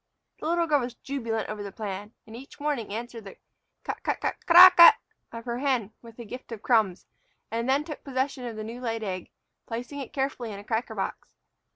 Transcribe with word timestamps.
The 0.39 0.47
little 0.47 0.65
girl 0.65 0.79
was 0.79 0.95
jubilant 0.95 1.47
over 1.47 1.61
the 1.61 1.71
plan, 1.71 2.13
and 2.25 2.35
each 2.35 2.59
morning 2.59 2.91
answered 2.91 3.23
the 3.23 3.37
"cut 3.83 4.01
cut 4.01 4.17
c't 4.19 4.33
a 4.49 4.51
a 4.51 4.57
ah 4.57 4.73
cut" 4.75 4.95
of 5.31 5.45
her 5.45 5.59
hen 5.59 5.93
with 6.01 6.17
a 6.17 6.25
gift 6.25 6.51
of 6.51 6.63
crumbs, 6.63 7.05
and 7.51 7.69
then 7.69 7.83
took 7.83 8.03
possession 8.03 8.47
of 8.47 8.55
the 8.55 8.63
new 8.63 8.81
laid 8.81 9.03
egg, 9.03 9.29
placing 9.67 9.99
it 9.99 10.11
carefully 10.11 10.51
in 10.51 10.57
a 10.57 10.63
cracker 10.63 10.95
box. 10.95 11.35